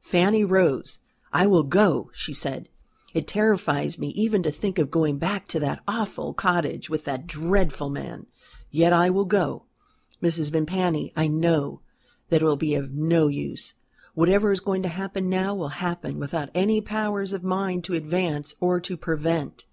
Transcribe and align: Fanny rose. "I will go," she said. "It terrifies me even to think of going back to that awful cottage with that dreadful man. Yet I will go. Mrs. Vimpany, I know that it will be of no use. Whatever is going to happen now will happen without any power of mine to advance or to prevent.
Fanny 0.00 0.42
rose. 0.42 1.00
"I 1.34 1.46
will 1.46 1.64
go," 1.64 2.08
she 2.14 2.32
said. 2.32 2.70
"It 3.12 3.26
terrifies 3.28 3.98
me 3.98 4.08
even 4.16 4.42
to 4.42 4.50
think 4.50 4.78
of 4.78 4.90
going 4.90 5.18
back 5.18 5.46
to 5.48 5.60
that 5.60 5.82
awful 5.86 6.32
cottage 6.32 6.88
with 6.88 7.04
that 7.04 7.26
dreadful 7.26 7.90
man. 7.90 8.24
Yet 8.70 8.94
I 8.94 9.10
will 9.10 9.26
go. 9.26 9.66
Mrs. 10.22 10.50
Vimpany, 10.50 11.12
I 11.14 11.26
know 11.28 11.82
that 12.30 12.40
it 12.40 12.44
will 12.46 12.56
be 12.56 12.74
of 12.74 12.92
no 12.92 13.28
use. 13.28 13.74
Whatever 14.14 14.50
is 14.50 14.60
going 14.60 14.82
to 14.82 14.88
happen 14.88 15.28
now 15.28 15.54
will 15.54 15.68
happen 15.68 16.18
without 16.18 16.48
any 16.54 16.80
power 16.80 17.20
of 17.20 17.44
mine 17.44 17.82
to 17.82 17.92
advance 17.92 18.54
or 18.60 18.80
to 18.80 18.96
prevent. 18.96 19.66